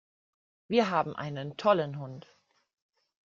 [0.67, 2.35] Wir haben einen tollen Hund!